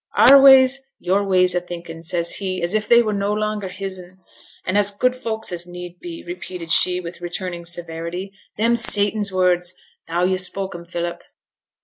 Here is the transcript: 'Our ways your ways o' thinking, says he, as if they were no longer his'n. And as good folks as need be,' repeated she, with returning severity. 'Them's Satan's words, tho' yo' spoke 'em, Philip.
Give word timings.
'Our 0.15 0.41
ways 0.41 0.81
your 0.97 1.23
ways 1.23 1.55
o' 1.55 1.59
thinking, 1.59 2.01
says 2.01 2.37
he, 2.37 2.59
as 2.63 2.73
if 2.73 2.87
they 2.87 3.03
were 3.03 3.13
no 3.13 3.31
longer 3.33 3.67
his'n. 3.67 4.17
And 4.65 4.75
as 4.75 4.89
good 4.89 5.15
folks 5.15 5.51
as 5.51 5.67
need 5.67 5.99
be,' 5.99 6.23
repeated 6.25 6.71
she, 6.71 6.99
with 6.99 7.21
returning 7.21 7.65
severity. 7.65 8.33
'Them's 8.57 8.81
Satan's 8.81 9.31
words, 9.31 9.75
tho' 10.07 10.23
yo' 10.23 10.37
spoke 10.37 10.73
'em, 10.73 10.85
Philip. 10.85 11.21